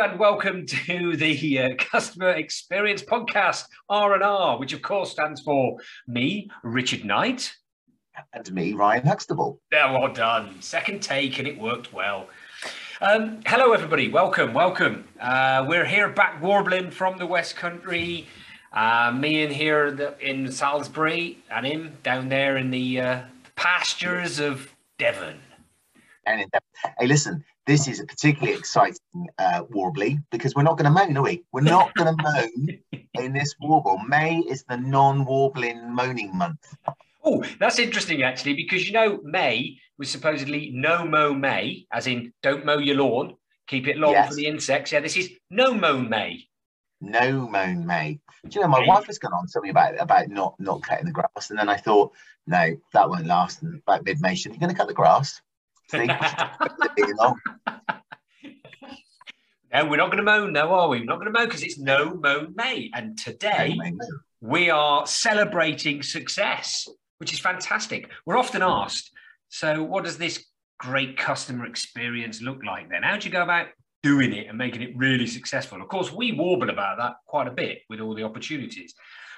[0.00, 5.76] and welcome to the uh, Customer Experience Podcast R&R, which of course stands for
[6.06, 7.52] me, Richard Knight.
[8.32, 9.60] And me, Ryan Huxtable.
[9.72, 10.62] Yeah, well done.
[10.62, 12.28] Second take and it worked well.
[13.00, 14.08] Um, hello, everybody.
[14.08, 15.02] Welcome, welcome.
[15.20, 18.28] Uh, we're here back warbling from the West Country.
[18.72, 23.20] Uh, me in here the, in Salisbury and him down there in the uh,
[23.56, 25.40] pastures of Devon.
[26.24, 26.48] And.
[27.00, 31.14] Hey, listen, this is a particularly exciting uh, warbly because we're not going to moan,
[31.18, 31.44] are we?
[31.52, 34.00] We're not going to moan in this warble.
[34.08, 36.74] May is the non-warbling moaning month.
[37.22, 42.32] Oh, that's interesting actually, because you know May was supposedly no mow May, as in
[42.42, 43.36] don't mow your lawn,
[43.66, 44.30] keep it long yes.
[44.30, 44.92] for the insects.
[44.92, 46.48] Yeah, this is no mow May.
[47.02, 48.18] No mown May.
[48.48, 48.86] Do you know my May.
[48.86, 51.68] wife has gone on to me about about not not cutting the grass, and then
[51.68, 52.12] I thought,
[52.46, 53.62] no, that won't last.
[53.62, 55.42] And about mid May, she said, "You're going to cut the grass."
[55.92, 56.04] no,
[59.72, 60.98] we're not going to moan, though, are we?
[60.98, 62.90] We're not going to moan because it's no moan May.
[62.92, 63.78] And today
[64.42, 66.86] we are celebrating success,
[67.18, 68.10] which is fantastic.
[68.26, 69.10] We're often asked,
[69.48, 70.44] so what does this
[70.78, 73.02] great customer experience look like then?
[73.02, 73.68] How do you go about
[74.02, 75.80] doing it and making it really successful?
[75.80, 78.92] Of course, we warble about that quite a bit with all the opportunities,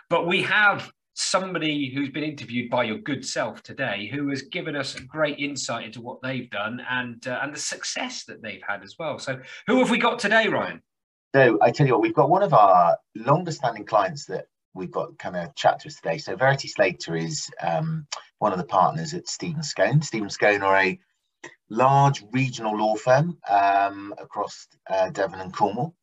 [0.08, 4.76] but we have somebody who's been interviewed by your good self today who has given
[4.76, 8.82] us great insight into what they've done and uh, and the success that they've had
[8.82, 9.18] as well.
[9.18, 10.82] So who have we got today ryan?
[11.34, 14.90] So i tell you what we've got one of our longest standing clients that we've
[14.90, 16.18] got kind of chat to us today.
[16.18, 18.06] So verity slater is um,
[18.38, 20.02] one of the partners at stephens scown.
[20.02, 20.98] Stephen scone are a
[21.68, 25.94] large regional law firm um, across uh, devon and cornwall.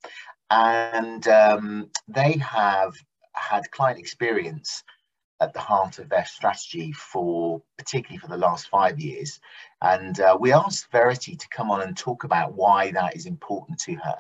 [0.49, 2.94] And um, they have
[3.33, 4.83] had client experience
[5.39, 9.39] at the heart of their strategy for particularly for the last five years.
[9.81, 13.80] And uh, we asked Verity to come on and talk about why that is important
[13.81, 14.17] to her.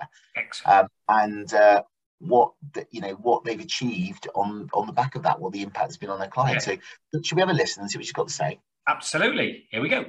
[0.65, 1.83] Um, and uh,
[2.19, 5.61] what the, you know what they've achieved on on the back of that, what the
[5.61, 6.65] impact has been on their clients.
[6.65, 6.77] So
[7.21, 8.59] should we have a listen and see what she's got to say?
[8.87, 9.67] Absolutely.
[9.69, 10.05] Here we go.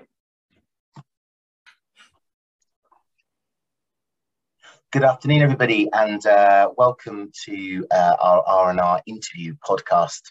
[4.91, 10.23] Good afternoon, everybody, and uh, welcome to uh, our R&R interview podcast.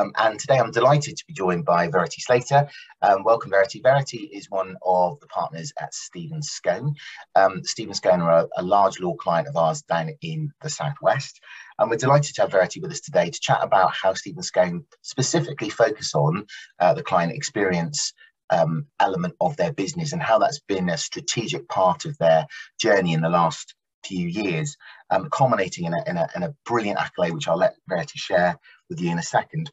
[0.00, 2.66] Um, and today I'm delighted to be joined by Verity Slater.
[3.02, 3.80] Um, welcome, Verity.
[3.82, 6.94] Verity is one of the partners at Stephens Scown.
[7.34, 11.40] Um, Stephens Scown are a, a, large law client of ours down in the Southwest.
[11.78, 14.86] And we're delighted to have Verity with us today to chat about how Stephens Scown
[15.02, 16.46] specifically focus on
[16.78, 18.14] uh, the client experience
[18.48, 22.46] um, element of their business and how that's been a strategic part of their
[22.80, 23.74] journey in the last
[24.06, 24.78] few years,
[25.10, 28.58] um, culminating in a, in, a, in a brilliant accolade, which I'll let Verity share
[28.88, 29.70] with you in a second.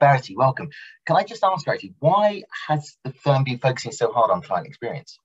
[0.00, 0.68] Verity, welcome.
[1.06, 4.66] Can I just ask, Verity, why has the firm been focusing so hard on client
[4.66, 5.18] experience?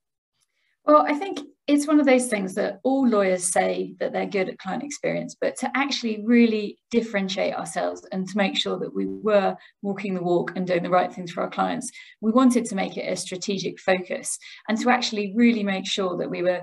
[0.86, 4.50] Well, I think it's one of those things that all lawyers say that they're good
[4.50, 9.06] at client experience, but to actually really differentiate ourselves and to make sure that we
[9.06, 12.74] were walking the walk and doing the right things for our clients, we wanted to
[12.74, 14.38] make it a strategic focus
[14.68, 16.62] and to actually really make sure that we were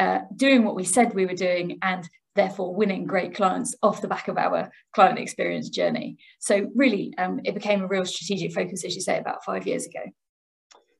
[0.00, 4.08] uh, doing what we said we were doing and therefore winning great clients off the
[4.08, 6.16] back of our client experience journey.
[6.38, 9.86] So really, um, it became a real strategic focus, as you say, about five years
[9.86, 10.00] ago.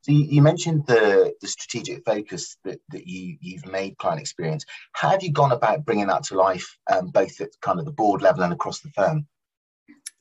[0.02, 4.64] So you, you mentioned the, the strategic focus that, that you, you've made client experience.
[4.92, 7.92] How have you gone about bringing that to life, um, both at kind of the
[7.92, 9.26] board level and across the firm?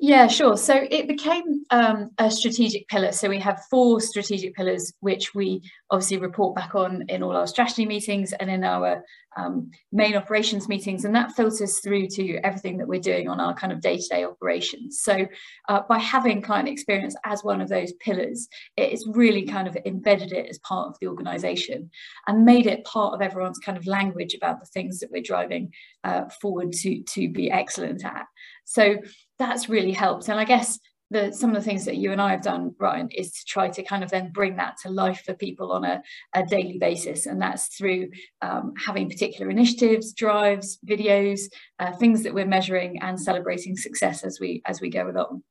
[0.01, 0.55] Yeah, sure.
[0.55, 3.11] So it became um, a strategic pillar.
[3.11, 7.47] So we have four strategic pillars, which we obviously report back on in all our
[7.47, 9.03] strategy meetings and in our
[9.37, 11.05] um, main operations meetings.
[11.05, 14.07] And that filters through to everything that we're doing on our kind of day to
[14.07, 14.99] day operations.
[15.01, 15.27] So
[15.67, 18.47] uh, by having client experience as one of those pillars,
[18.77, 21.89] it's really kind of embedded it as part of the organization
[22.27, 25.71] and made it part of everyone's kind of language about the things that we're driving
[26.03, 28.25] uh, forward to, to be excellent at.
[28.65, 28.97] So
[29.37, 30.27] that's really helped.
[30.27, 30.79] And I guess
[31.11, 33.69] the, some of the things that you and I have done, Ryan, is to try
[33.69, 36.01] to kind of then bring that to life for people on a,
[36.33, 37.25] a daily basis.
[37.25, 38.09] And that's through
[38.41, 41.41] um, having particular initiatives, drives, videos,
[41.79, 45.43] uh, things that we're measuring and celebrating success as we as we go along.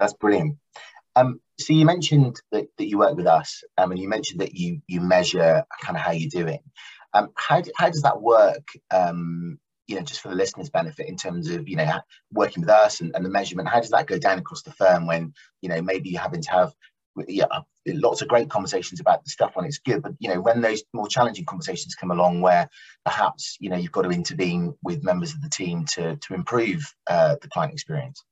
[0.00, 0.56] That's brilliant.
[1.14, 4.54] Um, so you mentioned that, that you work with us, um, and you mentioned that
[4.54, 6.60] you you measure kind of how you're doing.
[7.14, 11.16] Um, how, how does that work um, you know, just for the listeners' benefit in
[11.16, 12.00] terms of, you know,
[12.32, 15.06] working with us and, and the measurement, how does that go down across the firm
[15.06, 16.72] when, you know, maybe you're having to have
[17.28, 17.46] yeah,
[17.86, 20.82] lots of great conversations about the stuff when it's good, but you know, when those
[20.92, 22.68] more challenging conversations come along, where
[23.04, 26.94] perhaps you know you've got to intervene with members of the team to to improve
[27.06, 28.24] uh, the client experience.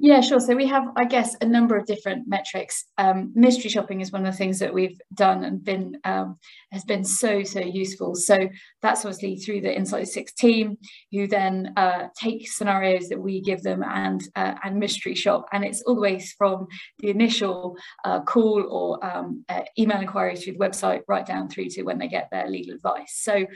[0.00, 0.38] Yeah, sure.
[0.38, 2.84] So we have, I guess, a number of different metrics.
[2.98, 6.38] Um, mystery shopping is one of the things that we've done and been um,
[6.70, 8.14] has been so so useful.
[8.14, 8.48] So
[8.80, 10.78] that's obviously through the Insight Six team,
[11.10, 15.64] who then uh, take scenarios that we give them and uh, and mystery shop, and
[15.64, 16.68] it's all the way from
[17.00, 21.70] the initial uh, call or um, uh, email inquiry through the website right down through
[21.70, 23.16] to when they get their legal advice.
[23.16, 23.46] So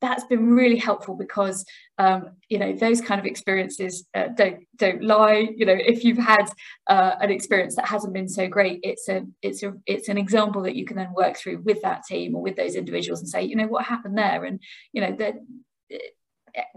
[0.00, 1.64] that's been really helpful because
[1.98, 5.48] um, you know those kind of experiences uh, don't don't lie.
[5.54, 6.50] You know if you've had
[6.86, 10.62] uh, an experience that hasn't been so great it's a it's a it's an example
[10.62, 13.42] that you can then work through with that team or with those individuals and say
[13.42, 14.44] you know what happened there?
[14.44, 14.60] And
[14.92, 15.34] you know that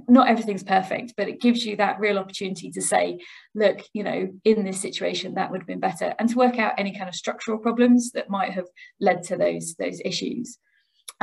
[0.07, 3.17] not everything's perfect but it gives you that real opportunity to say
[3.55, 6.73] look you know in this situation that would have been better and to work out
[6.77, 8.67] any kind of structural problems that might have
[9.01, 10.59] led to those those issues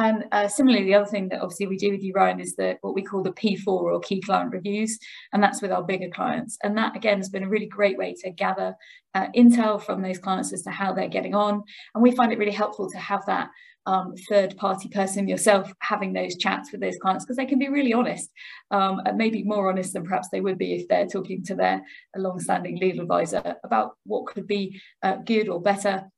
[0.01, 2.79] and uh, similarly, the other thing that obviously we do with you, Ryan, is the
[2.81, 4.99] what we call the P4 or key client reviews,
[5.33, 6.57] and that's with our bigger clients.
[6.63, 8.75] And that again has been a really great way to gather
[9.15, 11.63] uh, intel from those clients as to how they're getting on.
[11.95, 13.51] And we find it really helpful to have that
[13.85, 17.69] um, third party person yourself having those chats with those clients because they can be
[17.69, 18.31] really honest,
[18.71, 21.83] um, and maybe more honest than perhaps they would be if they're talking to their
[22.17, 26.11] long standing legal advisor about what could be uh, good or better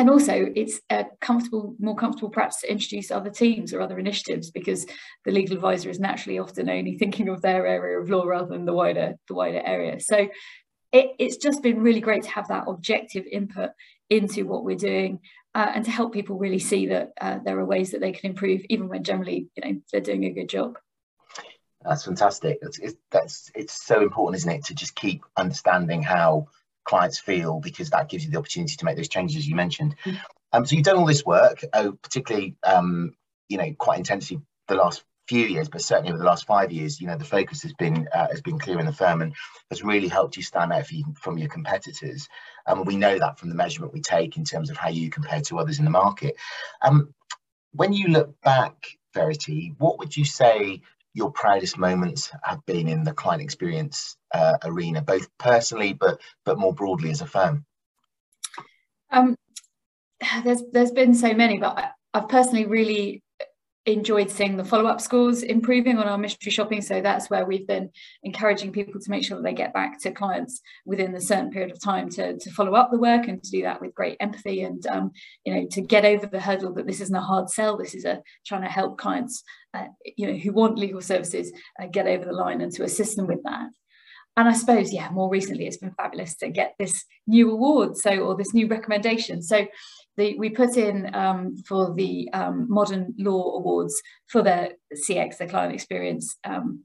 [0.00, 4.50] and also it's a comfortable more comfortable perhaps to introduce other teams or other initiatives
[4.50, 4.86] because
[5.26, 8.64] the legal advisor is naturally often only thinking of their area of law rather than
[8.64, 10.00] the wider the wider area.
[10.00, 10.28] So
[10.90, 13.72] it, it's just been really great to have that objective input
[14.08, 15.20] into what we're doing
[15.54, 18.30] uh, and to help people really see that uh, there are ways that they can
[18.30, 20.78] improve even when generally you know they're doing a good job.
[21.82, 22.58] That's fantastic.
[22.62, 26.46] It's, it's, that's it's so important isn't it to just keep understanding how
[26.84, 29.96] clients feel because that gives you the opportunity to make those changes as you mentioned.
[30.04, 30.20] Mm.
[30.52, 33.14] Um, so you've done all this work, uh, particularly um,
[33.48, 37.00] you know quite intensely the last few years, but certainly over the last five years,
[37.00, 39.34] you know the focus has been uh, has been clear in the firm and
[39.70, 40.86] has really helped you stand out
[41.20, 42.28] from your competitors.
[42.66, 45.40] Um, we know that from the measurement we take in terms of how you compare
[45.42, 46.36] to others in the market.
[46.82, 47.14] Um,
[47.72, 50.82] when you look back, Verity, what would you say
[51.14, 56.58] your proudest moments have been in the client experience uh, arena, both personally but but
[56.58, 57.64] more broadly as a firm?
[59.10, 59.36] Um,
[60.44, 63.22] there's there's been so many, but I've personally really
[63.86, 67.88] enjoyed seeing the follow-up scores improving on our mystery shopping so that's where we've been
[68.22, 71.70] encouraging people to make sure that they get back to clients within a certain period
[71.70, 74.62] of time to, to follow up the work and to do that with great empathy
[74.62, 75.10] and um,
[75.46, 78.04] you know to get over the hurdle that this isn't a hard sell this is
[78.04, 79.42] a trying to help clients
[79.74, 79.86] uh,
[80.16, 83.26] you know who want legal services uh, get over the line and to assist them
[83.26, 83.70] with that
[84.36, 88.10] and I suppose, yeah, more recently it's been fabulous to get this new award, so
[88.20, 89.42] or this new recommendation.
[89.42, 89.66] So
[90.16, 95.46] the, we put in um, for the um, Modern Law Awards for the CX, the
[95.46, 96.84] Client Experience um,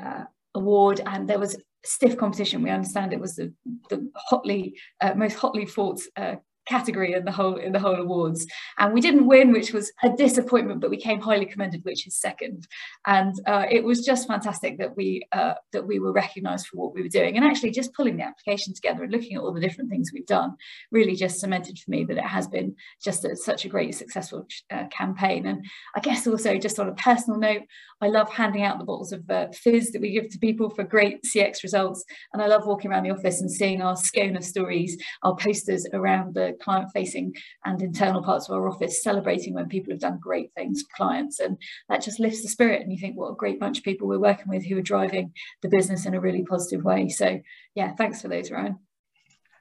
[0.00, 2.62] uh, Award, and there was stiff competition.
[2.62, 3.52] We understand it was the,
[3.90, 8.46] the hotly, uh, most hotly fought uh, category in the whole in the whole awards.
[8.78, 12.16] And we didn't win which was a disappointment but we came highly commended which is
[12.16, 12.66] second.
[13.06, 16.94] And uh, it was just fantastic that we uh, that we were recognized for what
[16.94, 19.60] we were doing and actually just pulling the application together and looking at all the
[19.60, 20.54] different things we've done
[20.90, 24.46] really just cemented for me that it has been just a, such a great successful
[24.70, 25.46] uh, campaign.
[25.46, 25.64] And
[25.94, 27.62] i guess also just on a personal note
[28.00, 30.84] i love handing out the bottles of uh, fizz that we give to people for
[30.84, 32.04] great cx results.
[32.32, 35.86] And i love walking around the office and seeing our scone of stories our posters
[35.92, 37.34] around the client facing
[37.64, 41.40] and internal parts of our office celebrating when people have done great things for clients.
[41.40, 41.58] And
[41.88, 42.82] that just lifts the spirit.
[42.82, 45.32] And you think, what a great bunch of people we're working with who are driving
[45.62, 47.08] the business in a really positive way.
[47.08, 47.40] So,
[47.74, 48.78] yeah, thanks for those, Ryan.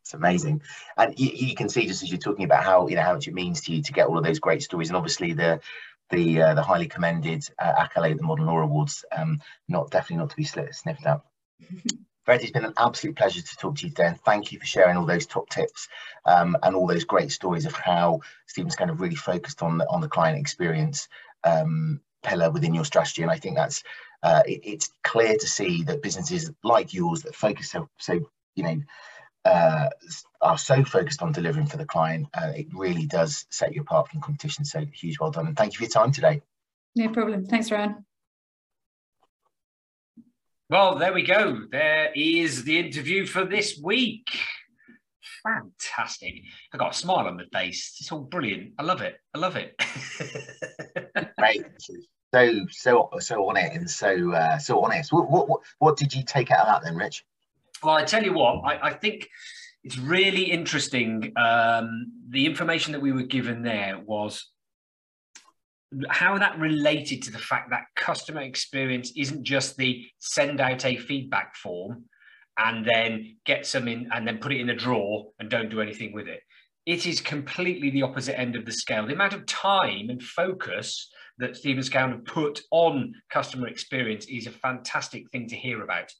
[0.01, 0.61] It's amazing,
[0.97, 3.29] and you, you, can see just as you're talking about how you know how much
[3.29, 5.61] it means to you to get all of those great stories, and obviously the
[6.09, 10.29] the uh, the highly commended uh, accolade, the Modern Law Awards, um, not definitely not
[10.31, 11.21] to be sniffed at.
[12.23, 14.65] Fred, it's been an absolute pleasure to talk to you today, and thank you for
[14.65, 15.89] sharing all those top tips
[16.25, 19.89] um, and all those great stories of how Stephens Scown of really focused on the
[19.89, 21.09] on the client experience
[21.43, 23.23] um, pillar within your strategy.
[23.23, 23.83] And I think that's
[24.23, 28.19] uh, it, it's clear to see that businesses like yours that focus so so
[28.55, 28.81] you know
[29.45, 29.89] uh,
[30.41, 34.07] are so focused on delivering for the client, uh, it really does set you apart
[34.07, 34.63] from competition.
[34.63, 36.41] So huge well done, and thank you for your time today.
[36.95, 37.45] No problem.
[37.45, 38.05] Thanks, Ryan.
[40.73, 41.67] Well, there we go.
[41.71, 44.27] There is the interview for this week.
[45.43, 46.41] Fantastic.
[46.73, 47.95] I got a smile on my face.
[47.99, 48.71] It's all brilliant.
[48.79, 49.17] I love it.
[49.35, 49.75] I love it.
[51.37, 51.63] Great.
[52.33, 55.13] So so so on it and so uh, so honest.
[55.13, 57.23] What, what what what did you take out of that then, Rich?
[57.83, 59.29] Well, I tell you what, I, I think
[59.83, 61.33] it's really interesting.
[61.37, 64.49] Um, the information that we were given there was
[66.09, 70.97] how that related to the fact that customer experience isn't just the send out a
[70.97, 72.05] feedback form
[72.57, 75.81] and then get some in and then put it in a drawer and don't do
[75.81, 76.41] anything with it.
[76.85, 79.07] It is completely the opposite end of the scale.
[79.07, 84.51] The amount of time and focus that Stephen have put on customer experience is a
[84.51, 86.11] fantastic thing to hear about.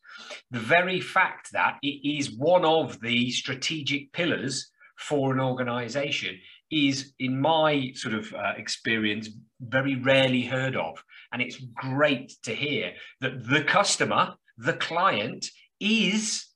[0.52, 6.40] The very fact that it is one of the strategic pillars for an organization
[6.74, 9.30] is, in my sort of uh, experience,
[9.62, 11.04] very rarely heard of.
[11.32, 15.48] And it's great to hear that the customer, the client,
[15.80, 16.48] is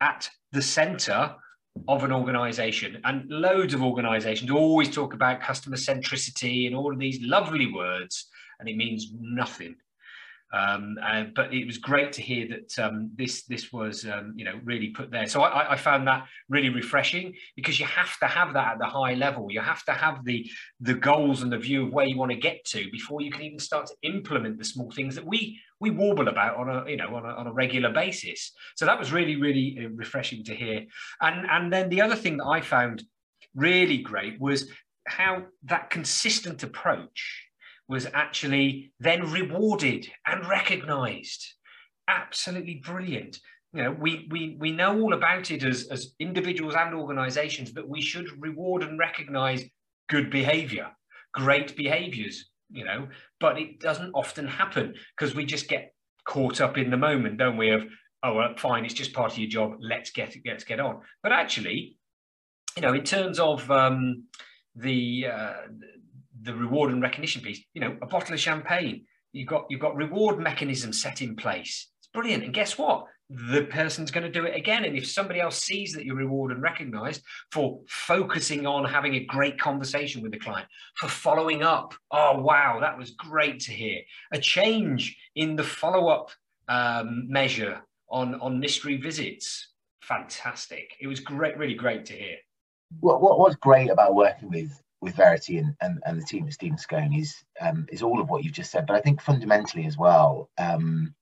[0.00, 1.34] at the center
[1.86, 3.00] of an organization.
[3.04, 8.28] And loads of organizations always talk about customer centricity and all of these lovely words,
[8.58, 9.76] and it means nothing.
[10.52, 10.96] Um,
[11.34, 14.88] but it was great to hear that um, this this was um, you know really
[14.88, 15.26] put there.
[15.26, 18.86] So I, I, found that really refreshing because you have to have that at the
[18.86, 19.48] high level.
[19.50, 20.50] You have to have the
[20.80, 23.42] the goals and the view of where you want to get to before you can
[23.42, 26.96] even start to implement the small things that we we warble about on a you
[26.96, 28.52] know on a, on a regular basis.
[28.76, 30.86] So that was really really uh, refreshing to hear.
[31.20, 33.02] And and then the other thing that I found
[33.54, 34.70] really great was
[35.06, 37.47] how that consistent approach
[37.88, 41.54] was actually then rewarded and recognized.
[42.08, 43.38] Absolutely brilliant.
[43.72, 47.88] You know, we, we, we know all about it as, as individuals and organizations that
[47.88, 49.64] we should reward and recognize
[50.08, 50.88] good behavior,
[51.34, 53.08] great behaviors, you know,
[53.40, 55.92] but it doesn't often happen because we just get
[56.26, 57.70] caught up in the moment, don't we?
[57.70, 57.82] Of,
[58.22, 59.72] oh, well, fine, it's just part of your job.
[59.80, 61.00] Let's get it, let's get on.
[61.22, 61.96] But actually,
[62.76, 64.24] you know, in terms of um,
[64.74, 65.52] the uh,
[66.48, 69.94] the reward and recognition piece, you know, a bottle of champagne, you've got you've got
[69.94, 71.90] reward mechanisms set in place.
[71.98, 72.42] It's brilliant.
[72.42, 73.04] And guess what?
[73.28, 74.86] The person's going to do it again.
[74.86, 79.24] And if somebody else sees that you're reward and recognized for focusing on having a
[79.24, 84.00] great conversation with the client, for following up, oh wow, that was great to hear.
[84.32, 86.30] A change in the follow-up
[86.68, 90.96] um, measure on on mystery visits, fantastic.
[90.98, 92.36] It was great, really great to hear.
[93.00, 96.52] What, what what's great about working with with Verity and, and, and the team at
[96.52, 98.86] Stephens Scown is um, is all of what you've just said.
[98.86, 101.14] But I think fundamentally as well, um,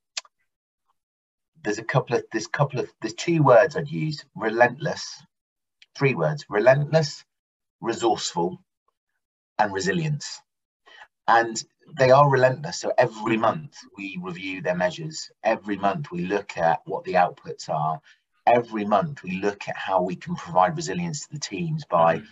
[1.63, 5.23] there's a couple of there's couple of there's two words I'd use: relentless,
[5.95, 7.23] three words: relentless,
[7.79, 8.57] resourceful,
[9.59, 10.41] and resilience.
[11.27, 11.61] And
[11.99, 12.79] they are relentless.
[12.79, 15.29] So every month we review their measures.
[15.43, 17.99] Every month we look at what the outputs are.
[18.45, 22.25] Every month we look at how we can provide resilience to the teams by mm-hmm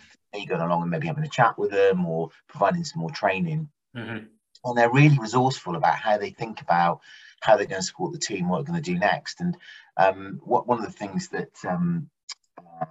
[0.44, 3.68] going along and maybe having a chat with them or providing some more training.
[3.96, 4.26] Mm-hmm.
[4.64, 7.00] And they're really resourceful about how they think about
[7.40, 9.40] how they're going to support the team, what they're going to do next.
[9.40, 9.56] And
[9.96, 12.10] um, what one of the things that, um,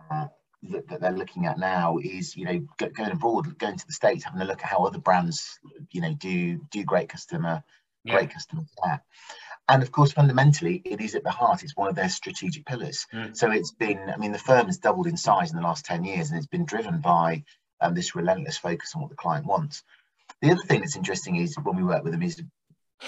[0.09, 0.27] uh,
[0.63, 4.23] that, that they're looking at now is, you know, going abroad, going to the states,
[4.23, 5.59] having a look at how other brands,
[5.91, 7.63] you know, do do great customer,
[8.05, 8.13] yeah.
[8.13, 9.03] great customer care
[9.67, 13.07] and of course fundamentally it is at the heart it's one of their strategic pillars.
[13.13, 13.35] Mm.
[13.35, 16.03] so it's been i mean the firm has doubled in size in the last 10
[16.03, 17.43] years and it's been driven by
[17.81, 19.83] um, this relentless focus on what the client wants.
[20.41, 22.41] The other thing that's interesting is when we work with them is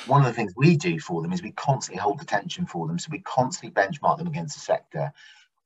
[0.06, 3.00] one of the things we do for them is we constantly hold attention for them.
[3.00, 5.12] So we constantly benchmark them against the sector.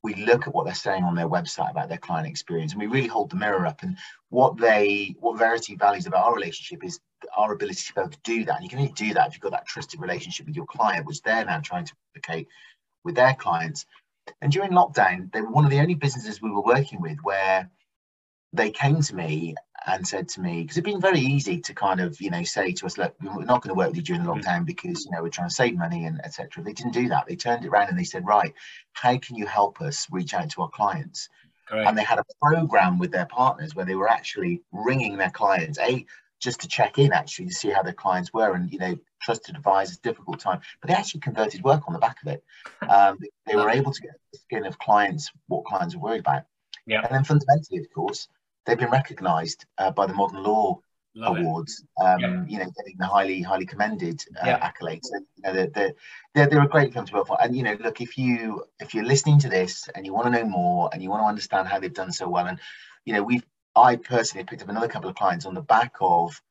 [0.03, 2.87] We look at what they're saying on their website about their client experience and we
[2.87, 3.83] really hold the mirror up.
[3.83, 3.97] And
[4.29, 6.99] what they what verity values about our relationship is
[7.35, 8.55] our ability to be able to do that.
[8.55, 11.05] And you can only do that if you've got that trusted relationship with your client
[11.05, 12.47] which they're now trying to replicate
[13.03, 13.85] with their clients.
[14.41, 17.69] And during lockdown they were one of the only businesses we were working with where
[18.53, 19.55] they came to me
[19.87, 22.71] and said to me because it'd been very easy to kind of you know say
[22.71, 24.39] to us look we're not going to work with you during the mm.
[24.39, 27.25] lockdown because you know we're trying to save money and etc they didn't do that.
[27.27, 28.53] They turned it around and they said right
[28.93, 31.29] how can you help us reach out to our clients?
[31.71, 35.79] And they had a program with their partners where they were actually ringing their clients.
[35.79, 36.05] A
[36.41, 39.55] just to check in actually to see how their clients were and you know trusted
[39.55, 42.43] advisors difficult time but they actually converted work on the back of it
[42.89, 46.43] um, they were able to get the skin of clients what clients were worried about
[46.85, 48.27] yeah and then fundamentally of course
[48.65, 50.79] they've been recognised uh, by the Modern Law
[51.15, 51.83] Love Awards.
[52.01, 52.45] Um, yeah.
[52.47, 54.71] You know, getting the highly highly commended uh, yeah.
[54.71, 55.07] accolades.
[55.11, 55.93] And, you know, they're,
[56.33, 57.41] they're, they're, a great firm to work for.
[57.41, 60.39] And you know, look, if you if you're listening to this and you want to
[60.39, 62.59] know more and you want to understand how they've done so well, and
[63.05, 63.43] you know, we've
[63.75, 66.41] I personally picked up another couple of clients on the back of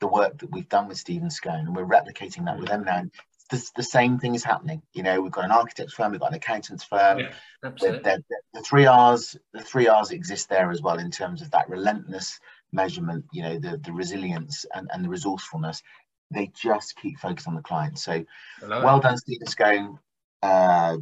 [0.00, 2.98] the work that we've done with Stephens Scown, and we're replicating that with them now.
[2.98, 3.10] And
[3.50, 4.82] the, the same thing is happening.
[4.92, 7.20] You know, we've got an architect's firm, we've got an accountant's firm.
[7.20, 7.32] Yeah,
[7.64, 8.16] absolutely.
[8.52, 12.40] The, three R's, the three R's exist there as well in terms of that relentless
[12.72, 13.26] measurement.
[13.32, 15.82] You know, the the resilience and, and the resourcefulness.
[16.30, 17.98] They just keep focused on the client.
[17.98, 18.24] So,
[18.62, 19.98] well done, Stephens Scown.
[20.42, 20.96] Uh,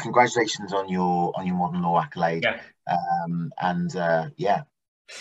[0.00, 2.44] congratulations on your on your modern law accolade.
[2.44, 2.60] Yeah.
[2.90, 4.62] Um, and uh, yeah,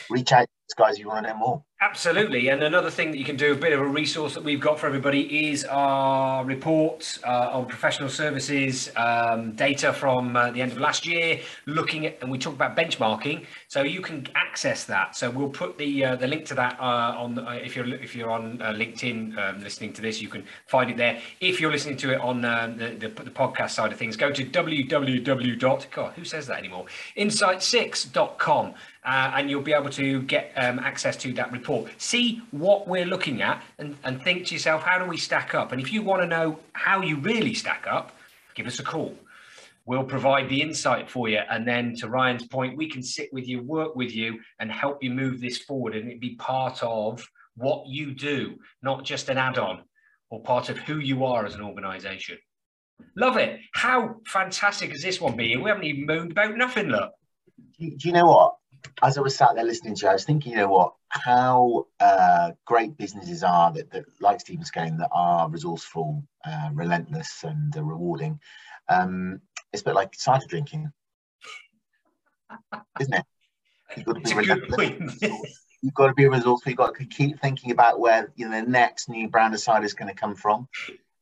[0.09, 1.63] reach out guys you want to know more.
[1.81, 2.47] Absolutely.
[2.47, 4.79] And another thing that you can do, a bit of a resource that we've got
[4.79, 10.71] for everybody, is our reports uh, on professional services, um, data from uh, the end
[10.71, 13.45] of last year, looking at, and we talk about benchmarking.
[13.67, 15.17] So you can access that.
[15.17, 18.15] So we'll put the uh, the link to that uh, on uh, if you're if
[18.15, 21.19] you're on uh, LinkedIn um, listening to this, you can find it there.
[21.41, 24.45] If you're listening to it on the, the, the podcast side of things, go to
[24.45, 25.91] www.
[25.91, 26.85] God, who says that anymore?
[27.17, 28.73] Insight6.com.
[29.05, 31.91] Uh, and you'll be able to get um, access to that report.
[32.01, 35.71] See what we're looking at and, and think to yourself, how do we stack up?
[35.71, 38.15] And if you want to know how you really stack up,
[38.55, 39.15] give us a call.
[39.85, 41.39] We'll provide the insight for you.
[41.49, 45.03] And then to Ryan's point, we can sit with you, work with you, and help
[45.03, 49.37] you move this forward and it be part of what you do, not just an
[49.37, 49.83] add on
[50.29, 52.37] or part of who you are as an organization.
[53.15, 53.59] Love it.
[53.73, 55.61] How fantastic has this one been?
[55.61, 57.11] We haven't even moaned about nothing, look.
[57.79, 58.55] Do do you know what?
[59.01, 61.87] As I was sat there listening to you, I was thinking, you know what, how
[61.99, 67.75] uh, great businesses are that, that, like Stephens Scown, that are resourceful, uh, relentless, and
[67.75, 68.39] uh, rewarding.
[68.89, 70.91] Um, it's a bit like cider drinking,
[72.99, 73.25] isn't it?
[73.95, 75.21] You've got to be relentless.
[75.81, 76.69] You've got to be resourceful.
[76.69, 79.85] You've got to keep thinking about where you know the next new brand of cider
[79.85, 80.67] is going to come from.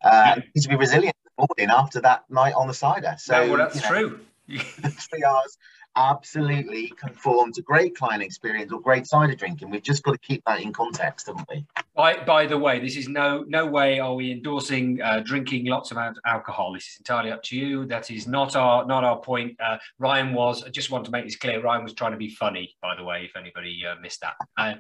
[0.03, 3.15] Uh, you need to be resilient morning after that night on the cider.
[3.17, 4.19] So, well, that's you know, true.
[4.49, 5.57] three hours
[5.95, 9.69] absolutely conform to great client experience or great cider drinking.
[9.69, 11.65] We've just got to keep that in context, haven't we?
[11.95, 15.91] By, by the way, this is no no way are we endorsing uh, drinking lots
[15.91, 16.73] of alcohol.
[16.73, 17.85] This is entirely up to you.
[17.85, 19.59] That is not our not our point.
[19.59, 20.63] Uh, Ryan was.
[20.63, 21.61] I just want to make this clear.
[21.61, 22.75] Ryan was trying to be funny.
[22.81, 24.35] By the way, if anybody uh, missed that.
[24.57, 24.75] Uh,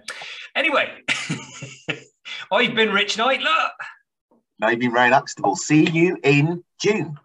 [0.55, 0.89] anyway,
[2.51, 3.41] I've been Rich Knight.
[3.41, 3.71] Look.
[4.61, 5.55] I've been Ryan Huxtable.
[5.55, 7.17] See you in June.